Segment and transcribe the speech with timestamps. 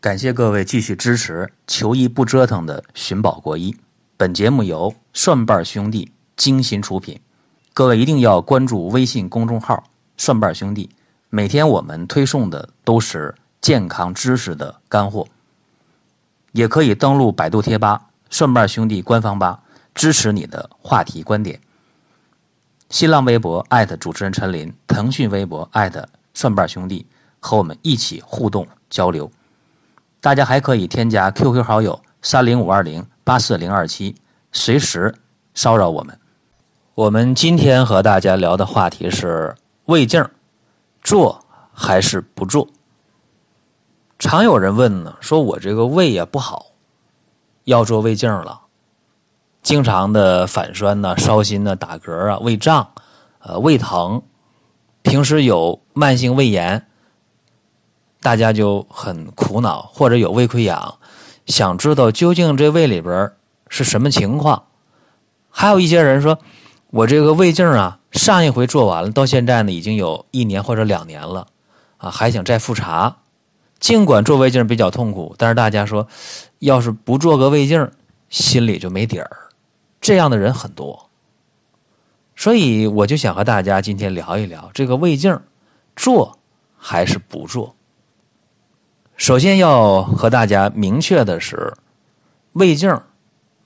[0.00, 3.76] 感谢各位继续支持“求医不折腾”的寻宝国医。
[4.16, 7.20] 本节目由蒜瓣兄弟精心出品，
[7.74, 9.84] 各位一定要关注微信公众号
[10.16, 10.88] “蒜瓣兄弟”，
[11.28, 15.28] 每天我们推送的都是健康知识的干货。
[16.52, 19.60] 也可以登录百度贴吧“蒜瓣兄弟”官方吧，
[19.94, 21.60] 支持你的话题观点。
[22.88, 27.04] 新浪微博艾特主持人陈林，腾讯微博艾特蒜瓣兄弟，
[27.38, 29.30] 和我们一起互动交流。
[30.20, 34.14] 大家还可以添加 QQ 好友三零五二零八四零二七，
[34.52, 35.14] 随时
[35.54, 36.18] 骚扰我们。
[36.94, 39.56] 我们今天和大家聊的话题是
[39.86, 40.22] 胃镜，
[41.02, 42.68] 做还是不做？
[44.18, 46.66] 常有人问呢，说我这个胃呀不好，
[47.64, 48.60] 要做胃镜了，
[49.62, 52.90] 经常的反酸呢、烧心呢、打嗝啊、胃胀、
[53.38, 54.22] 呃胃疼，
[55.00, 56.86] 平时有慢性胃炎。
[58.20, 60.98] 大家就很苦恼，或者有胃溃疡，
[61.46, 63.32] 想知道究竟这胃里边
[63.68, 64.64] 是什么情况。
[65.48, 66.38] 还有一些人说，
[66.90, 71.46] 我这个胃镜啊，上一回做完了，到现在呢已经有一年或者两年了，
[71.96, 73.16] 啊，还想再复查。
[73.78, 76.06] 尽管做胃镜比较痛苦，但是大家说，
[76.58, 77.90] 要是不做个胃镜，
[78.28, 79.30] 心里就没底儿。
[80.00, 81.08] 这样的人很多，
[82.36, 85.40] 所以我就想和大家今天聊一聊这个胃镜，
[85.96, 86.38] 做
[86.76, 87.74] 还是不做。
[89.20, 91.74] 首先要和大家明确的是，
[92.52, 93.02] 胃镜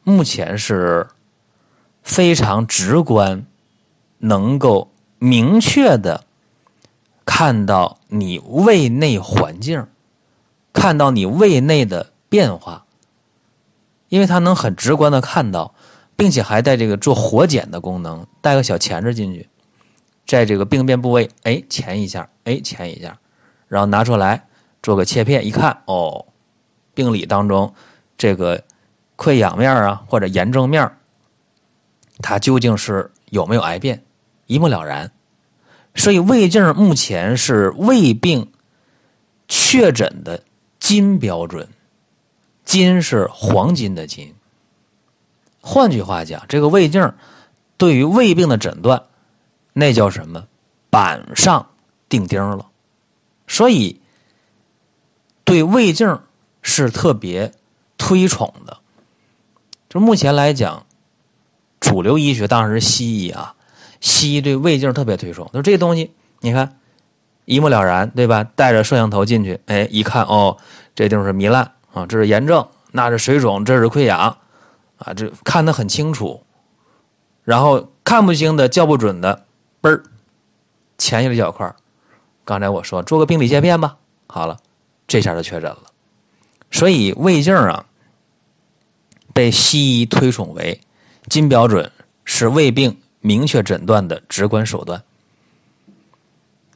[0.03, 1.07] 目前是
[2.03, 3.47] 非常直观，
[4.19, 6.25] 能够明确的
[7.25, 9.87] 看到你胃内环境，
[10.73, 12.85] 看到你胃内的变化，
[14.09, 15.73] 因为它能很直观的看到，
[16.17, 19.49] 并且还带这个做活检的功能，带个小钳子进去，
[20.27, 23.17] 在这个病变部位，哎，钳一下，哎，钳一下，
[23.69, 24.49] 然后拿出来。
[24.85, 26.27] 做个切片一看，哦，
[26.93, 27.73] 病理当中
[28.19, 28.65] 这个
[29.17, 30.99] 溃疡面啊，或者炎症面，
[32.19, 34.05] 它究竟是有没有癌变，
[34.47, 35.11] 一目了然。
[35.95, 38.53] 所以胃镜目前是胃病
[39.49, 40.43] 确诊的
[40.79, 41.67] 金标准，
[42.67, 44.35] 金是黄金的金。
[45.63, 47.15] 换句话讲，这个胃镜
[47.79, 49.05] 对于胃病的诊断，
[49.73, 50.47] 那叫什么？
[50.91, 51.71] 板上
[52.07, 52.67] 钉钉了。
[53.47, 54.03] 所以。
[55.45, 56.21] 对胃镜
[56.63, 57.53] 是特别
[57.99, 58.79] 推崇的，
[59.89, 60.87] 就目前来讲，
[61.81, 63.55] 主流医学当然是西医啊。
[64.01, 66.79] 西医对胃镜特别推崇，就这东西，你看
[67.47, 68.45] 一目了然，对吧？
[68.45, 70.59] 带着摄像头进去，哎，一看哦，
[70.95, 74.37] 这地方是糜烂啊，这是炎症，那是水肿，这是溃疡
[74.99, 76.43] 啊，这看得很清楚。
[77.45, 79.47] 然后看不清的、叫不准的，
[79.81, 80.03] 嘣儿，
[80.99, 81.75] 前一个角块
[82.45, 83.97] 刚才我说做个病理切片吧，
[84.27, 84.59] 好了。
[85.07, 85.83] 这下就确诊了，
[86.71, 87.85] 所以胃镜啊，
[89.35, 90.81] 被西医推崇为
[91.29, 91.93] 金标准，
[92.25, 95.03] 是胃病明确诊断的直观手段。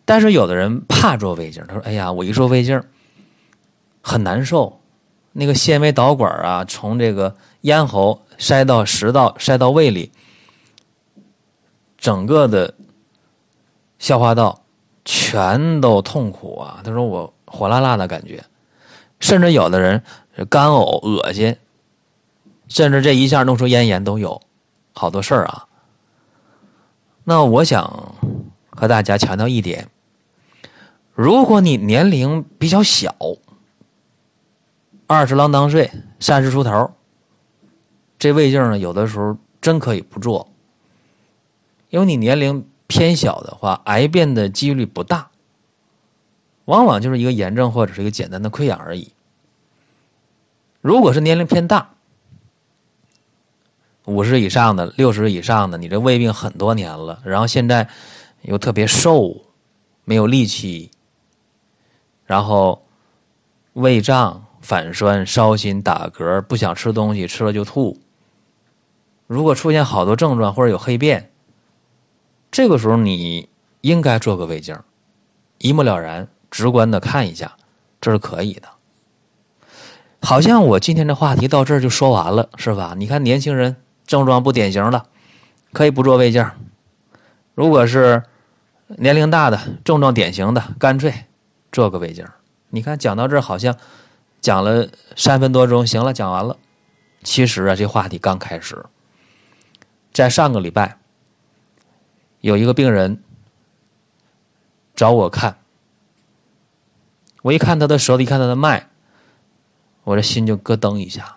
[0.04, 2.82] 但是有的人怕做胃镜，他说：“哎呀，我一做胃镜
[4.02, 4.78] 很难受，
[5.32, 10.12] 那个纤维导管啊，从这个咽喉塞到食道，塞到胃里，
[11.96, 12.74] 整个的
[13.98, 14.62] 消化道
[15.04, 18.44] 全都痛苦啊。”他说：“我。”火辣辣的感觉，
[19.20, 20.02] 甚至有的人
[20.48, 21.56] 干呕、恶心，
[22.68, 24.40] 甚至这一下弄出咽炎都有，
[24.92, 25.66] 好多事儿啊。
[27.24, 28.14] 那我想
[28.70, 29.88] 和大家强调一点：
[31.14, 33.14] 如果你年龄比较小，
[35.06, 36.92] 二十郎当岁、三十出头，
[38.18, 40.48] 这胃镜呢，有的时候真可以不做，
[41.90, 45.30] 因为你年龄偏小的话，癌变的几率不大。
[46.68, 49.10] 往往就是一个炎症或者是一个简单的溃疡而已。
[50.82, 51.94] 如果是年龄偏大，
[54.04, 57.88] 五十以上的、六十以上的，你这胃病很多年了，然后现在
[58.42, 59.46] 又特别瘦，
[60.04, 60.90] 没有力气，
[62.26, 62.82] 然后
[63.72, 67.98] 胃胀、反酸、烧心、打嗝，不想吃东西，吃了就吐。
[69.26, 71.30] 如果出现好多症状或者有黑便，
[72.50, 73.48] 这个时候你
[73.80, 74.78] 应该做个胃镜，
[75.56, 76.28] 一目了然。
[76.50, 77.56] 直观的看一下，
[78.00, 78.68] 这是可以的。
[80.20, 82.94] 好像我今天的话题到这儿就说完了，是吧？
[82.96, 85.06] 你看年轻人症状不典型的，
[85.72, 86.44] 可以不做胃镜；
[87.54, 88.24] 如果是
[88.86, 91.26] 年龄大的症状典型的，干脆
[91.70, 92.26] 做个胃镜。
[92.70, 93.76] 你看讲到这儿好像
[94.40, 96.56] 讲了三分多钟，行了，讲完了。
[97.22, 98.84] 其实啊，这话题刚开始。
[100.12, 100.98] 在上个礼拜，
[102.40, 103.22] 有一个病人
[104.96, 105.58] 找我看。
[107.42, 108.86] 我一看他的舌头，一看他的脉，
[110.04, 111.36] 我这心就咯噔一下。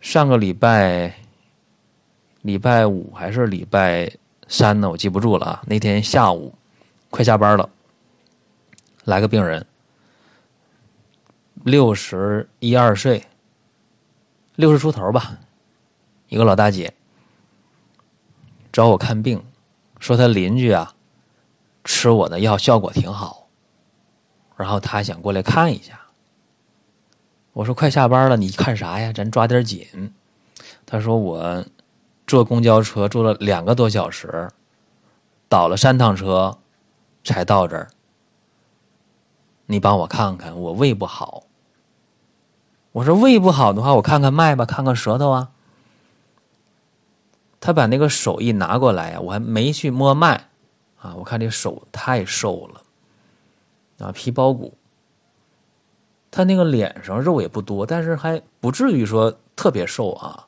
[0.00, 1.16] 上个礼拜，
[2.42, 4.12] 礼拜五还是礼拜
[4.46, 4.88] 三呢？
[4.88, 5.62] 我记不住了啊。
[5.66, 6.54] 那天下午
[7.10, 7.68] 快下班了，
[9.04, 9.66] 来个病人，
[11.64, 13.24] 六十一二岁，
[14.54, 15.38] 六十出头吧，
[16.28, 16.94] 一个老大姐
[18.72, 19.44] 找我看病，
[19.98, 20.94] 说她邻居啊
[21.82, 23.45] 吃我的药效果挺好，
[24.56, 26.00] 然后他想过来看一下。
[27.52, 29.12] 我说快下班了，你看啥呀？
[29.12, 30.14] 咱抓点紧。
[30.84, 31.64] 他说我
[32.26, 34.50] 坐公交车坐了两个多小时，
[35.48, 36.58] 倒了三趟车
[37.24, 37.88] 才到这儿。
[39.66, 41.44] 你帮我看看，我胃不好。
[42.92, 45.50] 我说胃不好的话，我看看脉吧，看看舌头啊。
[47.58, 50.48] 他把那个手一拿过来呀，我还没去摸脉
[51.00, 52.82] 啊，我看这手太瘦了
[53.98, 54.76] 啊，皮包骨。
[56.30, 60.46] 他那个脸上肉也不多，但是还不至于说特别瘦啊。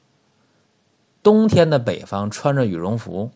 [1.22, 3.30] 冬天的北方穿着羽绒服，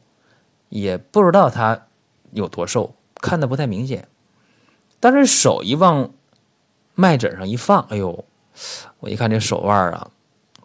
[0.69, 1.87] 也不知道他
[2.33, 4.09] 有多瘦，看的不太明显。
[5.01, 6.11] 但是手一往
[6.95, 8.25] 脉枕上一放，哎呦，
[9.01, 10.11] 我一看这手腕啊，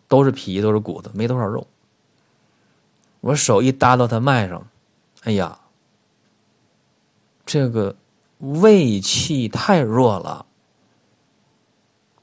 [0.07, 1.65] 都是皮，都是骨头，没多少肉。
[3.21, 4.67] 我手一搭到他脉上，
[5.23, 5.59] 哎呀，
[7.45, 7.95] 这个
[8.39, 10.45] 胃气太弱了。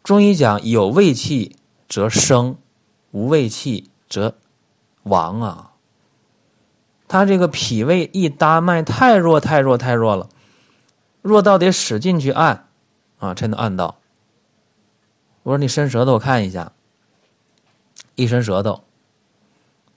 [0.03, 1.57] 中医讲，有胃气
[1.89, 2.57] 则生，
[3.11, 4.37] 无胃气则
[5.05, 5.73] 亡啊。
[7.09, 10.29] 他这个脾胃一搭脉太弱太弱太弱了，
[11.23, 12.69] 弱到得使劲去按
[13.19, 13.97] 啊，才能按到。
[15.43, 16.73] 我说你伸舌头，我看一下。
[18.17, 18.85] 一伸舌头，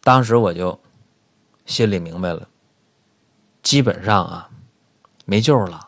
[0.01, 0.79] 当时我就
[1.67, 2.47] 心里明白了，
[3.61, 4.49] 基本上啊
[5.25, 5.86] 没救了，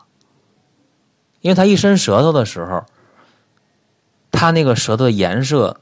[1.40, 2.84] 因为他一伸舌头的时候。
[4.32, 5.80] 他那个舌头的颜色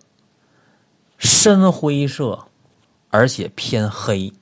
[1.16, 2.46] 深灰色，
[3.10, 4.32] 而且偏黑，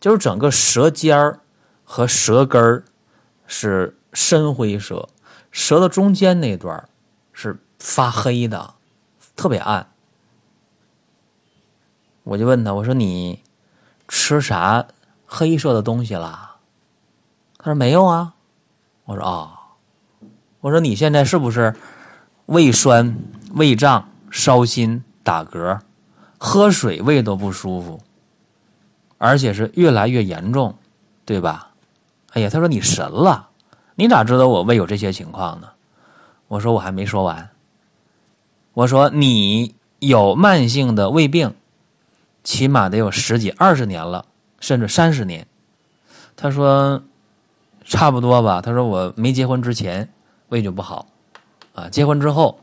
[0.00, 1.40] 就是整个舌尖儿
[1.82, 2.84] 和舌根儿
[3.46, 5.08] 是深灰色，
[5.50, 6.88] 舌头中间那段
[7.32, 8.74] 是发黑的，
[9.36, 9.90] 特别暗。
[12.22, 13.42] 我就问他，我说你
[14.08, 14.86] 吃啥
[15.26, 16.56] 黑色的东西了？
[17.58, 18.34] 他说没有啊。
[19.04, 19.63] 我说啊，
[20.64, 21.74] 我说你现在是不是？
[22.46, 23.18] 胃酸、
[23.52, 25.80] 胃胀、烧心、打嗝，
[26.38, 28.00] 喝水胃都不舒服，
[29.18, 30.74] 而且是越来越严重，
[31.26, 31.72] 对吧？
[32.32, 33.50] 哎呀，他说你神了，
[33.94, 35.68] 你咋知道我胃有这些情况呢？
[36.48, 37.50] 我说我还没说完。
[38.72, 41.54] 我说你有慢性的胃病，
[42.42, 44.24] 起码得有十几、二十年了，
[44.60, 45.46] 甚至三十年。
[46.36, 47.02] 他说
[47.84, 48.62] 差不多吧。
[48.62, 50.08] 他说我没结婚之前
[50.54, 51.06] 胃就不好。
[51.74, 52.60] 啊，结婚之后，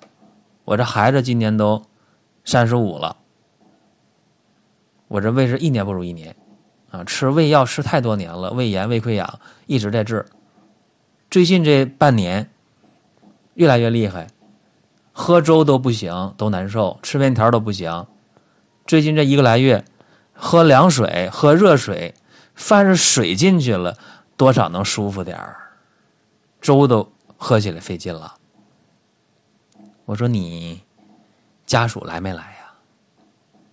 [0.64, 1.84] 我这孩子今年都
[2.46, 3.18] 三十五了，
[5.10, 6.34] 我这胃是一年不如一年，
[6.90, 10.26] 啊，吃胃药吃太多年了，胃炎、胃溃疡一直在治，
[11.30, 12.50] 最近这半年
[13.56, 14.28] 越来越厉害，
[15.12, 18.08] 喝粥都不行，都难受，吃面条都不行，
[18.88, 19.84] 最近这一个来月，
[20.32, 22.14] 喝凉水、喝热水，
[22.56, 23.98] 凡是水进去了，
[24.38, 25.58] 多少能舒服点儿，
[26.62, 27.12] 粥都
[27.44, 28.36] 喝起来费劲了。
[30.06, 30.84] 我说你
[31.66, 32.74] 家属来没来呀？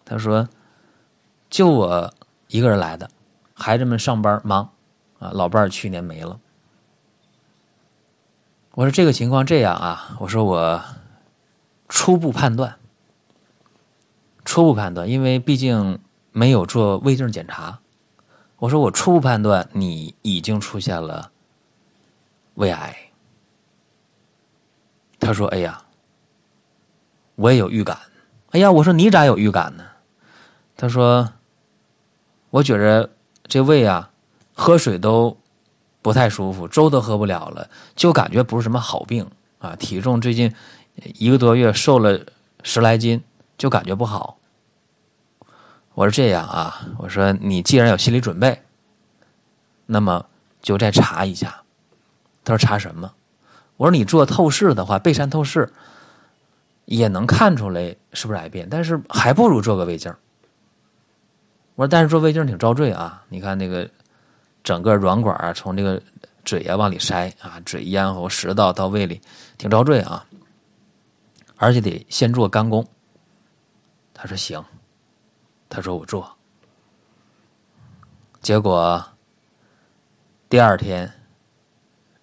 [0.06, 0.48] 他说
[1.50, 2.14] 就我
[2.46, 3.10] 一个人来的，
[3.52, 4.70] 孩子们上班忙
[5.18, 6.40] 啊，老伴儿去年没了。
[8.70, 10.82] 我说这个情况这样啊，我说我
[11.90, 12.78] 初步判断，
[14.46, 15.98] 初步判断，因为毕竟
[16.32, 17.80] 没有做胃镜检查。
[18.56, 21.30] 我说我初步判断你已经出现了
[22.54, 23.07] 胃癌。
[25.28, 25.82] 他说：“哎呀。”
[27.36, 27.96] 我也有预感，
[28.50, 29.84] 哎呀，我说你咋有预感呢？
[30.76, 31.34] 他说，
[32.50, 33.10] 我觉着
[33.44, 34.10] 这胃啊，
[34.54, 35.38] 喝水都
[36.02, 39.30] 不太舒服，粥都喝不了了，就感觉不是什么好病
[39.60, 39.76] 啊。
[39.76, 40.52] 体重最近
[40.96, 42.18] 一个多月瘦了
[42.64, 43.22] 十来斤，
[43.56, 44.38] 就感觉不好。
[45.94, 48.62] 我说这样啊，我说你既然有心理准备，
[49.86, 50.26] 那么
[50.60, 51.62] 就再查一下。
[52.44, 53.12] 他说查什么？
[53.78, 55.72] 我说你做透视的话，背山透视。
[56.90, 60.10] 也能看出来是不是癌变，但是还不如做个胃镜。
[61.74, 63.22] 我说，但是做胃镜挺遭罪啊！
[63.28, 63.86] 你看那个
[64.64, 66.02] 整个软管啊，从这个
[66.46, 69.20] 嘴啊往里塞啊，嘴咽喉、食道到胃里，
[69.58, 70.24] 挺遭罪啊！
[71.58, 72.82] 而且得先做肝功。
[74.14, 74.64] 他说行，
[75.68, 76.34] 他说我做。
[78.40, 79.04] 结果
[80.48, 81.12] 第二天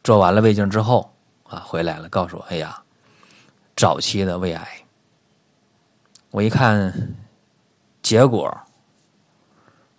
[0.03, 1.14] 做完了胃镜之后
[1.49, 2.81] 啊，回来了，告诉我：“哎呀。”
[3.75, 4.65] 早期的胃癌。
[6.31, 7.13] 我一看
[8.01, 8.57] 结果，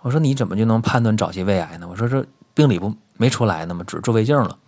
[0.01, 1.87] 我说你怎么就能判断早期胃癌呢？
[1.87, 3.85] 我说这病理不没出来呢吗？
[3.87, 4.59] 只做胃镜了。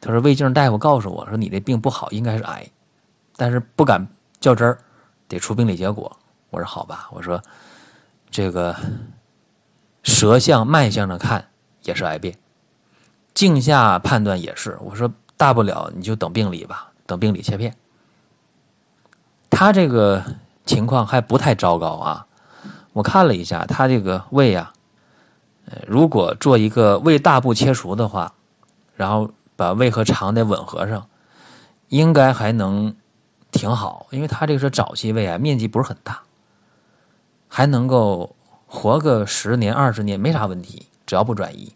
[0.00, 2.68] 他说胃镜大夫告诉我说你这病不好，应该是癌，
[3.36, 4.04] 但是不敢
[4.40, 4.78] 较真儿，
[5.28, 6.18] 得出病理结果。
[6.50, 7.40] 我说好吧，我说
[8.32, 8.74] 这个
[10.02, 11.46] 舌象、脉象的看
[11.82, 12.36] 也是癌变，
[13.32, 14.76] 镜下判断也是。
[14.80, 15.08] 我说
[15.40, 17.74] 大不了你就等病理吧，等病理切片。
[19.48, 20.22] 他这个
[20.66, 22.26] 情况还不太糟糕啊，
[22.92, 24.74] 我看了一下他这个胃啊，
[25.64, 28.34] 呃，如果做一个胃大部切除的话，
[28.96, 31.06] 然后把胃和肠的吻合上，
[31.88, 32.94] 应该还能
[33.50, 36.20] 挺好，因为他这个是早期胃癌，面积不是很大。
[37.48, 41.72] 还能够活个十年二十年没啥问题，只要不转移。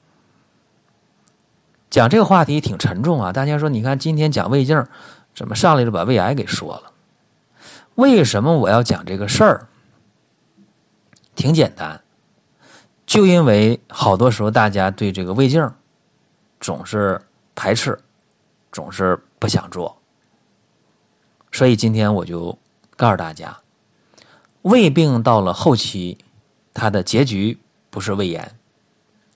[1.95, 3.33] 讲这个话题挺沉重啊！
[3.33, 4.85] 大家说，你看今天讲胃镜，
[5.33, 6.91] 怎么上来就把胃癌给说了？
[7.95, 9.69] 为什么我要讲这个事儿？
[11.37, 12.03] 挺简单，
[13.07, 15.71] 就因为好多时候大家对这个胃镜
[16.59, 17.23] 总是
[17.55, 17.97] 排斥，
[18.73, 19.97] 总是不想做，
[21.53, 22.59] 所以今天我就
[22.97, 23.57] 告诉大家。
[24.63, 26.19] 胃病到了后期，
[26.73, 27.57] 它的结局
[27.89, 28.51] 不是胃炎，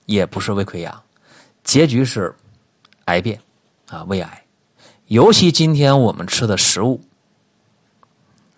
[0.07, 1.01] 也不是胃溃疡，
[1.63, 2.35] 结局是
[3.09, 3.41] 癌变
[3.89, 4.45] 啊，胃癌。
[5.07, 7.01] 尤其今天我们吃的食物，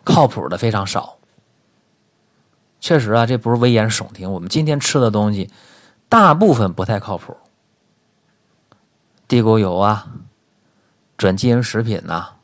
[0.03, 1.17] 靠谱的非常少。
[2.79, 4.31] 确实啊，这不是危言耸听。
[4.31, 5.49] 我们今天吃的东西，
[6.09, 7.35] 大部分不太靠谱。
[9.27, 10.11] 地沟油啊，
[11.17, 12.35] 转基因食品呐，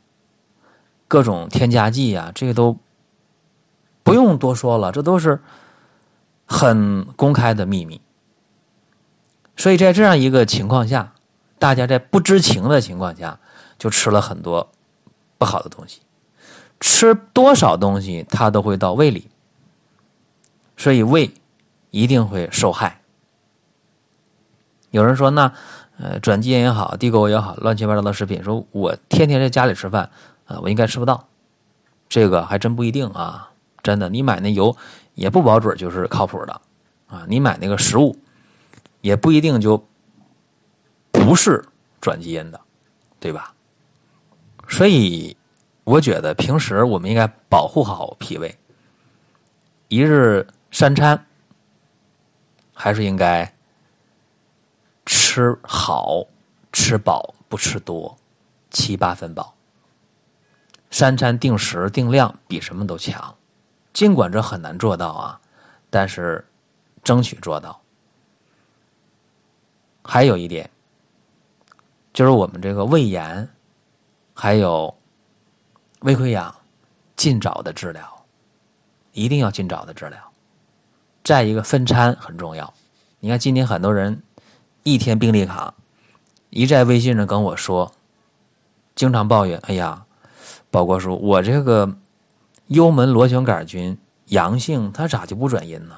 [1.06, 2.78] 各种添加剂啊，这个都。
[4.04, 5.42] 不用多说了，这都是
[6.46, 8.00] 很公开的秘密。
[9.54, 11.12] 所以在这样一个情况下，
[11.58, 13.38] 大家在不知情的情况下
[13.78, 14.70] 就吃了很多
[15.36, 16.00] 不好的东西，
[16.80, 19.28] 吃多少东西它都会到胃里，
[20.76, 21.32] 所以胃
[21.90, 23.00] 一定会受害。
[24.90, 25.52] 有人说，那
[25.98, 30.10] 呃转基因也好，地沟油也好，乱七八糟的食品，说我天天在家里吃饭
[30.46, 31.28] 啊，我应该吃不到，
[32.08, 33.50] 这个还真不一定啊。
[33.80, 34.76] 真的，你买那油
[35.14, 36.60] 也不保准就是靠谱的
[37.06, 37.24] 啊！
[37.28, 38.18] 你买那个食物
[39.00, 39.86] 也不一定就
[41.10, 41.64] 不是
[42.00, 42.60] 转基因的，
[43.20, 43.54] 对吧？
[44.68, 45.36] 所以
[45.84, 48.58] 我觉得平时我们应该保护好脾胃，
[49.88, 51.26] 一日三餐
[52.74, 53.52] 还是应该
[55.06, 56.26] 吃好、
[56.72, 58.16] 吃饱，不吃多，
[58.70, 59.54] 七八分饱。
[60.90, 63.36] 三餐定时定量，比什么都强。
[63.92, 65.40] 尽管这很难做到啊，
[65.90, 66.46] 但是
[67.02, 67.80] 争取做到。
[70.04, 70.70] 还有一点，
[72.18, 73.48] 就是我们这个胃炎，
[74.34, 74.92] 还有
[76.00, 76.52] 胃溃疡，
[77.14, 78.02] 尽早的治疗，
[79.12, 80.18] 一定要尽早的治疗。
[81.22, 82.74] 再一个分餐很重要。
[83.20, 84.20] 你看今天很多人
[84.82, 85.72] 一天病历卡，
[86.50, 87.92] 一在微信上跟我说，
[88.96, 90.04] 经常抱怨：“哎呀，
[90.72, 91.96] 宝国叔，我这个。”
[92.66, 93.96] 幽门螺旋杆菌
[94.26, 95.94] 阳性，它咋就不转阴呢？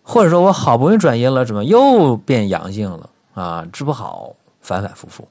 [0.00, 3.66] 或者说我好不容易转阴了，怎么又变阳性了啊？
[3.72, 4.36] 治不好，
[4.68, 5.26] 反反复复。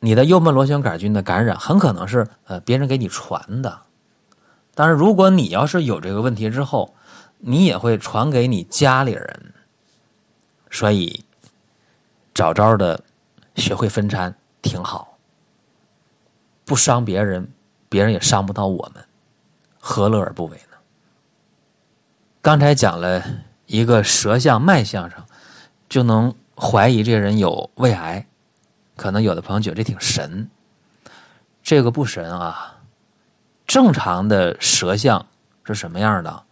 [0.00, 3.82] 你的幽门螺旋杆菌的感染很可能是呃别人给你传的，
[4.74, 6.96] 但是如果你要是有这个问题之后，
[7.38, 9.54] 你也会传给你家里人。
[10.68, 11.24] 所以
[12.34, 13.00] 早早的
[13.54, 15.16] 学会分餐挺好，
[16.64, 17.48] 不伤别人，
[17.88, 19.04] 别人也伤不到我们。
[19.78, 20.76] 何乐而不为呢？
[22.42, 23.24] 刚才讲了
[23.66, 25.24] 一个舌象、脉象上，
[25.88, 28.26] 就能怀疑这个人有胃癌。
[28.96, 30.50] 可能有的朋友觉得这挺神，
[31.62, 32.74] 这个不神啊。
[33.64, 35.24] 正常的舌象
[35.62, 36.42] 是什么样的？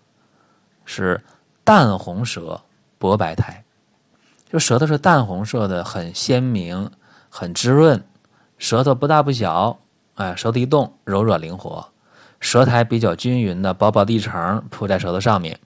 [0.84, 1.20] 是
[1.64, 2.62] 淡红舌、
[2.98, 3.64] 薄白苔，
[4.48, 6.88] 就舌头是淡红色的，很鲜明、
[7.28, 8.00] 很滋润，
[8.58, 9.76] 舌头不大不小，
[10.14, 11.84] 哎，舌头一动柔软灵活。
[12.38, 15.58] 舌苔比较均匀的薄薄的一层铺在舌头上面，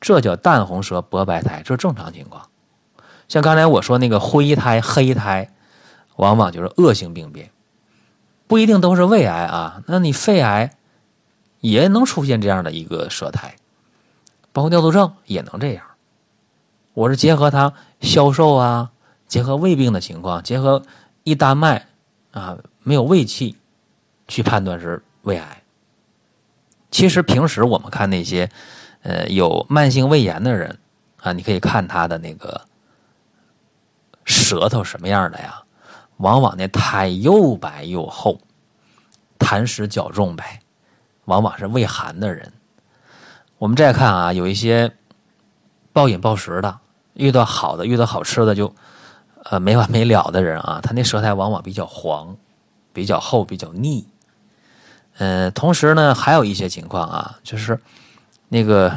[0.00, 2.46] 这叫淡红舌薄白苔，这是正常情况。
[3.28, 5.50] 像刚才我说那个灰苔、黑苔，
[6.16, 7.50] 往往就是恶性病变，
[8.46, 9.82] 不一定都是胃癌啊。
[9.86, 10.70] 那你肺癌
[11.60, 13.56] 也能出现这样的一个舌苔，
[14.52, 15.84] 包括尿毒症也能这样。
[16.92, 18.92] 我是结合它消瘦啊，
[19.26, 20.82] 结合胃病的情况，结合
[21.24, 21.86] 一搭脉
[22.30, 23.56] 啊，没有胃气
[24.28, 25.62] 去判断是胃癌。
[26.90, 28.48] 其实平时我们看那些，
[29.02, 30.78] 呃，有慢性胃炎的人
[31.20, 32.60] 啊，你可以看他的那个
[34.24, 35.62] 舌头什么样的呀？
[36.18, 38.40] 往往那苔又白又厚，
[39.38, 40.60] 痰湿较重呗，
[41.24, 42.52] 往往是胃寒的人。
[43.58, 44.96] 我们再看啊，有一些
[45.92, 46.78] 暴饮暴食的，
[47.14, 48.74] 遇到好的、遇到好吃的就
[49.42, 52.36] 呃没完没了的人啊，他那舌苔往往比较黄、
[52.92, 54.06] 比较厚、比较腻。
[55.18, 57.80] 嗯，同时呢，还有一些情况啊，就是
[58.48, 58.96] 那个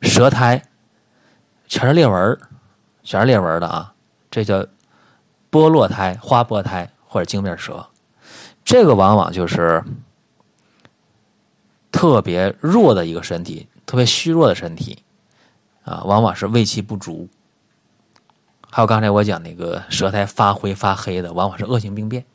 [0.00, 0.62] 舌苔
[1.66, 2.38] 全是裂纹
[3.02, 3.92] 全是裂纹的啊，
[4.36, 4.66] 这叫
[5.50, 7.86] 剥落苔、花剥苔或者镜面舌。
[8.66, 9.82] 这个往往就是
[11.90, 15.02] 特别弱的一个身体，特别虚弱的身体
[15.84, 17.30] 啊，往往是胃气不足。
[18.70, 22.26] 还有刚才我讲那个舌苔发灰发黑的，往往是恶性病变。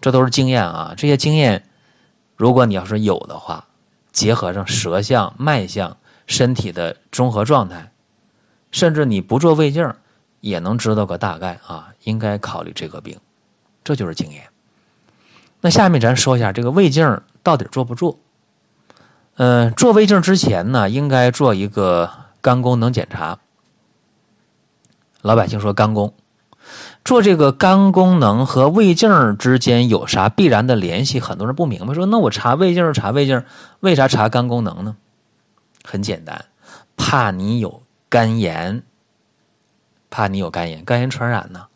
[0.00, 1.68] 这都是经验啊，这些经验。
[2.34, 3.66] 如果你要是有的话，
[4.10, 7.92] 结合上舌象、脉象、身体的综合状态，
[8.70, 9.94] 甚至你不做胃镜
[10.44, 13.18] 也能知道个大概啊，应该考虑这个病，
[13.82, 14.42] 这就是经验。
[15.62, 18.18] 那下面咱说一下这个胃镜到底做不做？
[19.36, 22.10] 嗯，做胃镜之前呢，应该做一个
[22.42, 23.38] 肝功能检查。
[25.22, 26.12] 老百姓说肝功。
[27.06, 31.20] 做这个肝功能和胃镜之间有啥必然的联系？
[31.20, 33.42] 很多人不明白，说那我查胃镜查胃镜，
[33.80, 34.96] 为啥查肝功能呢？
[35.82, 36.44] 很简单，
[36.98, 38.82] 怕你有肝炎，
[40.14, 41.66] 怕你有肝炎，肝炎传染呢。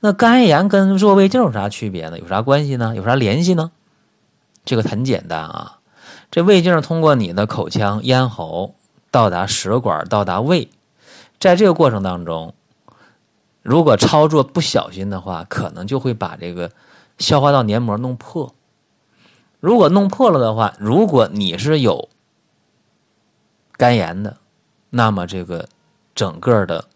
[0.00, 2.18] 那肝炎跟做胃镜有啥区别呢？
[2.18, 2.96] 有啥关系呢？
[2.96, 3.72] 有啥联系呢？
[4.64, 5.80] 这个很简单啊，
[6.30, 8.74] 这胃镜通过你的口腔、咽喉
[9.10, 10.70] 到达食管，到达胃，
[11.38, 12.54] 在这个过程当中。
[13.60, 16.70] 如果操作不小心的话，可能就会把这个
[17.18, 18.54] 消化道黏膜弄破。
[19.60, 22.08] 如果弄破了的话，如果你是有
[23.76, 24.38] 肝炎的，
[24.88, 25.68] 那么这个
[26.14, 26.86] 整个的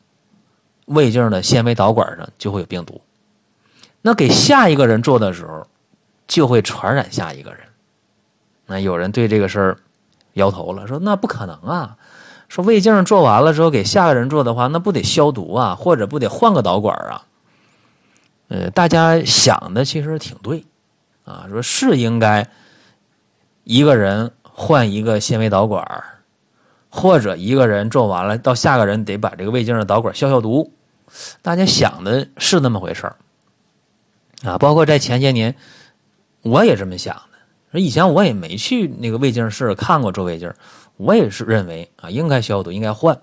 [0.89, 3.01] 胃镜的纤维导管上就会有病毒。
[4.03, 5.67] 那给下一个人做的时候，
[6.27, 7.61] 就会传染下一个人。
[8.67, 9.79] 那有人对这个事儿
[10.35, 11.97] 摇头了，说那不可能啊。
[12.49, 17.27] 说胃镜做完了之后给下个人做的话，那不得消毒啊，或者不得换个导管啊？
[18.49, 20.65] 呃，大家想的其实挺对，
[21.25, 22.49] 啊，说是应该
[23.65, 25.87] 一个人换一个纤维导管，
[26.89, 30.73] 或者一个人做完了到下个人得把这个胃镜的导管消消毒。
[31.43, 33.17] 大家想的是那么回事儿
[34.43, 35.55] 啊，包括在前些年，
[36.43, 37.79] 我也这么想的。
[37.79, 40.53] 以前我也没去那个胃镜室看过做胃镜。
[40.97, 43.17] 我也是认为啊，应该消毒，应该换。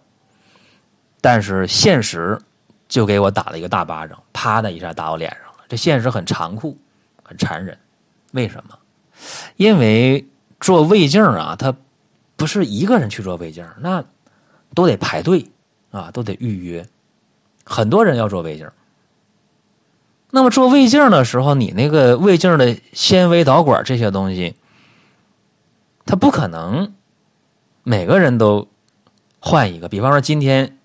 [1.19, 2.39] 但是现实
[2.87, 5.65] 就给我打了一个大巴掌，啪的一下打我脸上了。
[5.67, 6.77] 这现实很残酷，
[7.21, 7.77] 很残忍。
[8.31, 8.77] 为什么？
[9.57, 10.25] 因为
[10.61, 11.75] 做胃镜啊，他
[12.37, 14.01] 不是一个人去做胃镜，那
[14.73, 15.45] 都得排队
[15.91, 16.87] 啊，都得预约。
[17.65, 18.69] 很多人要做胃镜。
[20.29, 24.55] 那么做胃镜的时候，你那个胃镜的纤维导管这些东西，
[26.05, 26.93] 它不可能。
[27.87, 28.67] 每个人都
[29.39, 30.77] 换一个，比方说今天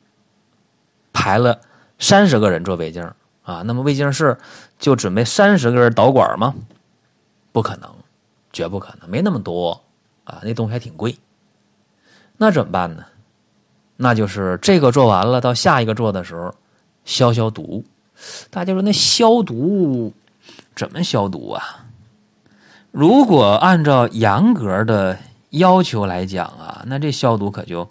[1.14, 1.60] 排了
[1.98, 3.10] 三十个人做胃镜
[3.42, 4.36] 啊，那么胃镜室
[4.78, 6.54] 就准备三十个导管吗？
[7.52, 7.90] 不可能，
[8.52, 9.82] 绝不可能，没那么多
[10.24, 11.16] 啊，那东西还挺贵。
[12.36, 13.04] 那怎么办呢？
[13.96, 16.54] 那就是这个做完了，到下一个做的时候
[17.04, 17.84] 消消毒。
[18.50, 20.12] 大家说那消毒
[20.74, 21.86] 怎么消毒啊？
[22.90, 25.18] 如果按照严格的。
[25.50, 27.90] 要求来讲啊，那这消毒可就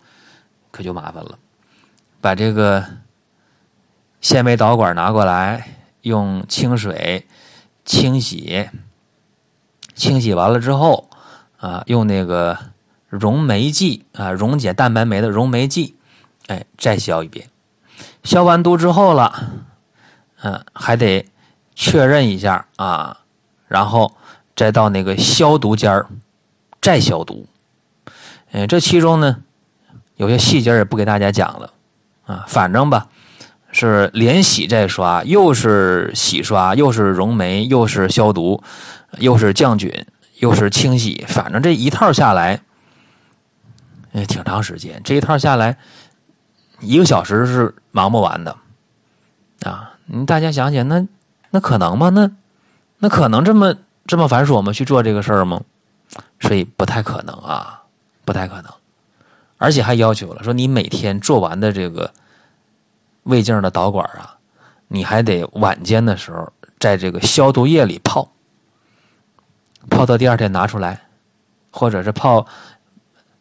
[0.71, 1.37] 可就麻烦了。
[2.21, 2.85] 把这个
[4.21, 5.67] 纤维导管拿过来，
[6.03, 7.27] 用清水
[7.83, 8.69] 清洗，
[9.93, 11.09] 清洗完了之后
[11.57, 12.57] 啊，用那个
[13.09, 15.97] 溶酶剂啊，溶解蛋白酶的溶酶剂，
[16.47, 17.49] 哎，再消一遍。
[18.29, 19.53] 消完毒之后了，
[20.43, 21.25] 嗯，还得
[21.73, 23.21] 确认一下啊，
[23.67, 24.15] 然后
[24.55, 26.05] 再到那个消毒间儿。
[26.79, 27.47] 再消毒，
[28.51, 29.37] 嗯，这其中呢，
[30.15, 31.73] 有些细节也不给大家讲了，
[32.25, 33.07] 啊，反正吧，
[33.71, 38.63] 是连洗再刷，又是洗刷，又是溶酶，又是消毒，
[39.17, 40.05] 又是降菌，
[40.37, 42.61] 又是清洗，反正这一套下来，
[44.11, 45.01] 也挺长时间。
[45.03, 45.77] 这一套下来，
[46.79, 48.55] 一个小时是忙不完的，
[49.63, 51.05] 啊，你大家想想，那
[51.49, 52.09] 那可能吗？
[52.09, 52.31] 那
[52.99, 54.71] 那可能这么这么繁琐吗？
[54.73, 55.61] 去做这个事儿吗？
[56.39, 57.83] 所以不太可能啊，
[58.25, 58.71] 不太可能，
[59.57, 62.11] 而且还要求了，说你每天做完的这个
[63.23, 64.37] 胃镜的导管啊，
[64.87, 68.31] 你还得晚间的时候在这个消毒液里泡，
[69.89, 71.01] 泡到第二天拿出来，
[71.71, 72.47] 或者是泡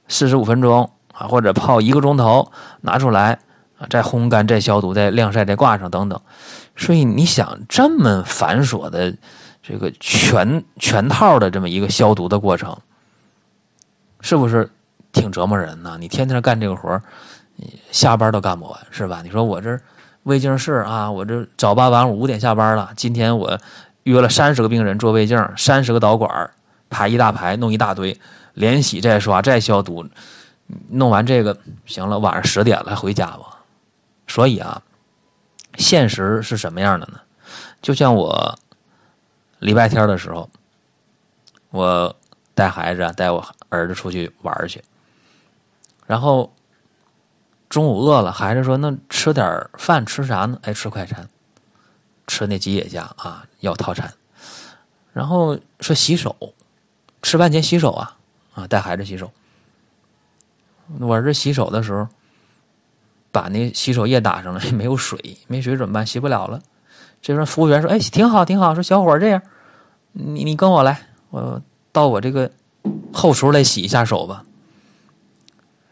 [0.08, 2.52] 四十五分钟啊，或者泡一个钟头
[2.82, 3.38] 拿出来
[3.78, 6.20] 啊，再烘干、再消毒、再晾晒、再挂上等等。
[6.76, 9.14] 所以你想这么繁琐的。
[9.60, 12.74] 这个全全套的这么一个消毒的过程，
[14.22, 14.70] 是不是
[15.12, 15.98] 挺折磨人呢？
[16.00, 16.98] 你天天干这个活
[17.90, 19.20] 下班都干不完，是吧？
[19.22, 19.78] 你说我这
[20.22, 23.58] 胃镜室啊，我这早八晚五五点下班了，今天我
[24.04, 26.50] 约了三十个病人做胃镜，三十个导管
[26.88, 28.18] 排一大排，弄一大堆，
[28.54, 30.06] 连洗再刷再消毒，
[30.88, 33.64] 弄完这个行了，晚上十点了回家吧。
[34.26, 34.82] 所以啊，
[35.76, 37.20] 现实是什么样的呢？
[37.82, 38.58] 就像我
[39.58, 40.48] 礼拜天的时候，
[41.70, 42.14] 我
[42.54, 44.82] 带孩子啊带我儿子出去玩去，
[46.06, 46.52] 然后。
[47.68, 50.58] 中午饿了，孩子说：“那吃点饭，吃啥呢？
[50.62, 51.28] 哎，吃快餐，
[52.26, 54.10] 吃那吉野家啊，要套餐。
[55.12, 56.34] 然后说洗手，
[57.20, 58.16] 吃饭前洗手啊，
[58.54, 59.30] 啊，带孩子洗手。
[61.00, 62.08] 我儿子洗手的时候，
[63.30, 66.06] 把那洗手液打上了， 没有水，没水怎么办？
[66.06, 66.60] 洗不了了。
[67.20, 69.42] 这时候服务员说：‘哎，挺好，挺好。’说小伙这样，
[70.12, 72.50] 你你跟我来，我到我这个
[73.12, 74.44] 后厨来洗一下手吧。”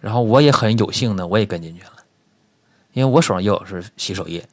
[0.01, 1.93] 然后我也很有幸的，我也跟进去了，
[2.93, 4.47] 因为我手上也有是洗手液。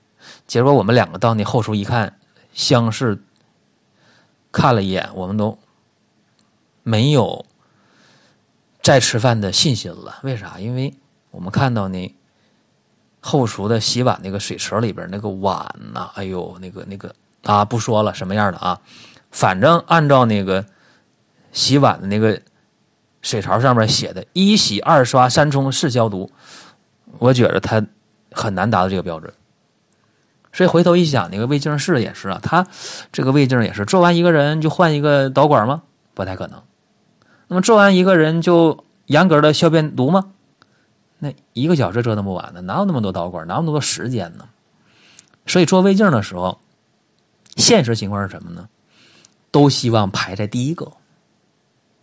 [0.47, 2.17] 结果我们两个到那后厨一看，
[2.53, 3.21] 相视
[4.51, 5.57] 看了一眼，我们都
[6.81, 7.45] 没有
[8.83, 10.19] 再吃饭的信心了。
[10.21, 10.59] 为啥？
[10.59, 10.93] 因为
[11.31, 12.15] 我们看到那
[13.21, 18.79] 后厨的洗碗那个水池里边那个碗呐，哎呦，那个那个啊，不说了，什么样的啊？
[19.31, 20.63] 反正按照那个
[21.51, 22.39] 洗碗的那个。
[23.25, 26.29] 水槽上面写的“一洗二刷三冲四消毒”，
[27.19, 27.81] 我觉得他
[28.33, 29.33] 很难达到这个标准。
[30.51, 32.67] 所以回头一想，那个胃镜室也是啊，他
[33.13, 35.83] 这个胃镜也是做完一个人就换一个导管吗？
[36.13, 36.61] 不太可能。
[37.47, 40.31] 那么做完一个人就严格的消便毒吗？
[41.19, 44.49] 那一个小时折腾不完的，哪有那么多导管，哪有那么多时间呢？
[45.45, 46.59] 所以做胃镜的时候，
[47.55, 48.67] 现实情况是什么呢？
[49.51, 50.91] 都希望排在第一个。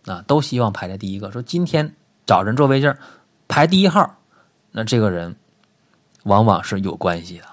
[0.05, 1.31] 啊，都希望排在第一个。
[1.31, 1.93] 说今天
[2.25, 2.95] 早晨做胃镜，
[3.47, 4.17] 排第一号，
[4.71, 5.35] 那这个人
[6.23, 7.45] 往往是有关系的，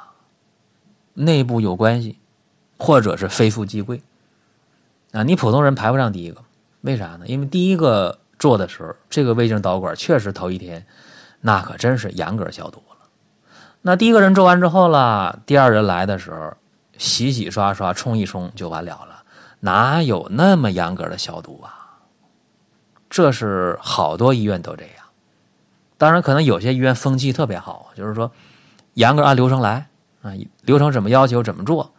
[1.13, 2.19] 内部有关系，
[2.79, 4.01] 或者是非富即贵。
[5.13, 6.43] 啊，你普通人排不上第一个，
[6.83, 7.27] 为啥呢？
[7.27, 10.87] 因为第一个做的时候，这个胃镜导管确实头一天，
[11.41, 12.97] 那可真是严格消毒了。
[13.83, 16.55] 那第一个人做完之后了，第二人来的时候，
[16.97, 19.23] 洗洗刷刷，冲一冲就完了了，
[19.61, 21.75] 哪有那么严格的消毒啊？
[23.11, 25.07] 这是好多医院都这样，
[25.97, 28.31] 当然可能有些医院风气特别好，就是说
[28.95, 29.89] 严格按流程来
[30.23, 31.93] 啊，流程怎么要求怎么做，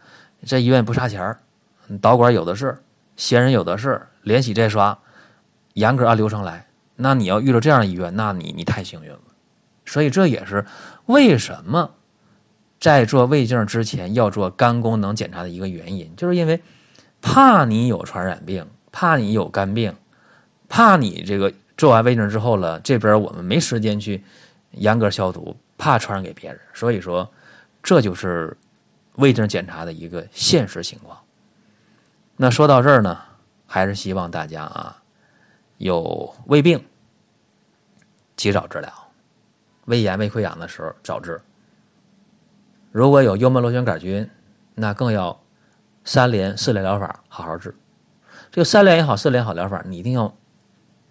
[0.46, 1.40] 这医院不差钱儿，
[2.00, 2.80] 导管有的是，
[3.16, 4.98] 闲人有的是，连洗再刷，
[5.74, 6.66] 严格按流程来。
[6.96, 9.18] 那你要遇到这样的医院，那你你太幸运了。
[9.86, 10.66] 所以这也是
[11.06, 11.94] 为什么
[12.78, 16.62] 在做胃镜之前要做肝功能检查的一个原因，就是因为
[17.20, 19.94] 怕你有传染病，怕你有肝病。
[20.68, 24.22] 怕你这个做完胃镜之后了，这边我们没时间去
[24.70, 27.28] 严格消毒，怕传染给别人，所以说
[27.82, 28.56] 这就是
[29.16, 31.18] 胃镜检查的一个现实情况。
[32.36, 33.18] 那说到这儿呢，
[33.72, 35.00] 还是希望大家啊，
[35.78, 36.84] 有胃病
[38.34, 38.92] 及早治疗，
[39.84, 41.40] 胃炎、胃溃疡的时候早治。
[42.90, 44.28] 如果有幽门螺旋杆菌，
[44.74, 45.40] 那更要
[46.04, 47.72] 三联四联疗法好好治。
[48.50, 50.34] 这个三联也好，四联好疗法，你一定要。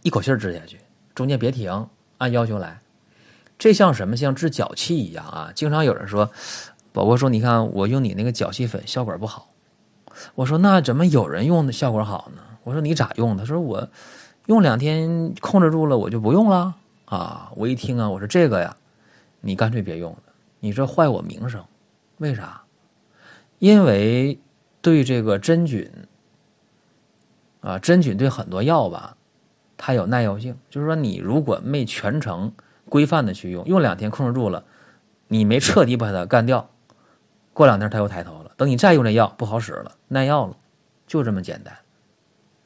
[0.01, 0.81] 一口气儿治下去，
[1.15, 2.81] 中间别停，按要求来。
[3.57, 4.17] 这像什么？
[4.17, 5.51] 像治脚气一样啊！
[5.55, 6.29] 经常有人说，
[6.91, 9.47] 宝宝说：“你看我用你那个脚气粉效果不好。”
[10.35, 13.89] 我说：“那怎么有人用的效果好呢？”我说：“你咋用？”他说：“我
[14.45, 17.51] 用两天控制住了，我就不用了。”啊！
[17.55, 18.77] 我一听啊，我说：“这个呀，
[19.41, 20.19] 你干脆别用了，
[20.59, 21.65] 你这坏我名声。
[22.19, 22.61] 为啥？
[23.57, 24.39] 因为
[24.79, 25.91] 对这个真菌
[27.61, 29.17] 啊，真菌对很多药吧。”
[29.75, 32.53] 它有耐药性，就是说你如果没全程
[32.87, 34.63] 规范的去用，用两天控制住了，
[35.27, 36.69] 你没彻底把它干掉，
[37.53, 38.51] 过两天它又抬头了。
[38.55, 40.55] 等你再用这药不好使了，耐药了，
[41.07, 41.75] 就这么简单。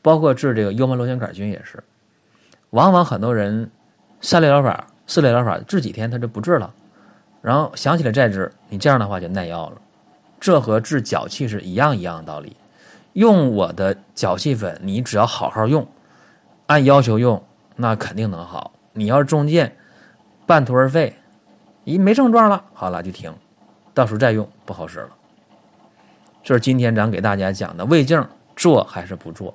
[0.04, 1.84] 包括治这个幽门螺旋杆菌也是，
[2.70, 3.72] 往往很多人
[4.22, 6.72] 三类疗法、四类疗法治几天他就不治了，
[7.42, 9.82] 然后想起来再治，你这样的话就耐药了。
[10.40, 12.56] 这和治脚气是一样一样的道理。
[13.14, 15.88] 用我的脚气粉，你只要好好用。
[16.66, 17.42] 按要求用，
[17.76, 18.74] 那肯定能好。
[18.92, 19.76] 你要是中间，
[20.46, 21.16] 半途而废，
[21.84, 23.34] 一没症状了，好了就停，
[23.94, 25.10] 到时候再用不好使了。
[26.44, 29.54] 这是今天咱给大家讲的胃镜做还是不做？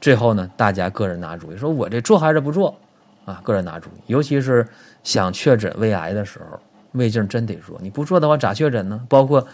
[0.00, 2.78] 最后呢，大家个人拿主意，说我这做还是不做
[3.24, 3.40] 啊？
[3.42, 4.66] 个人拿主意，尤其是
[5.02, 6.60] 想确诊胃癌的时候，
[6.92, 7.78] 胃镜真得做。
[7.80, 9.04] 你不做的话咋确诊呢？
[9.08, 9.46] 包括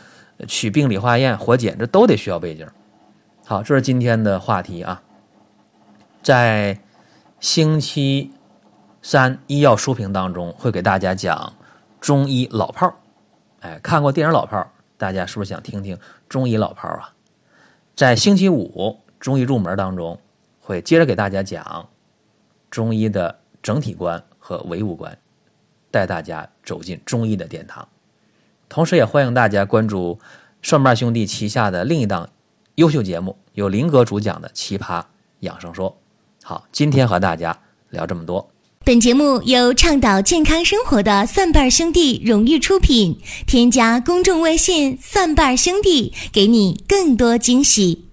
[0.46, 2.66] 取病理化验、活检，这都得需要胃镜。
[3.46, 5.02] 好，这是今天的话题啊。
[6.22, 6.78] 在
[7.40, 8.30] 星期
[9.00, 11.52] 三医药书评当中，会给大家讲
[12.00, 12.94] 中医老炮儿。
[13.60, 14.64] 哎，看过电影《老炮儿》，
[14.96, 17.12] 大家是不是想听听中医老炮儿啊？
[17.94, 20.18] 在星期五中医入门当中，
[20.64, 21.88] 会接着给大家讲
[22.70, 25.18] 中医的整体观和唯物观，
[25.90, 27.86] 带大家走进中医的殿堂。
[28.68, 30.18] 同时，也欢迎大家关注
[30.62, 32.30] 蒜瓣兄弟旗下的另一档
[32.76, 35.04] 优秀节目，由林哥主讲的《奇葩
[35.40, 35.90] 养生说》。
[36.46, 37.58] 好，今天和大家
[37.90, 38.48] 聊这么多。
[38.84, 43.20] 本节目由倡导健康生活的蒜瓣兄弟荣誉出品。
[43.46, 48.11] 添加公众微信“蒜瓣兄弟”，给你更多惊喜。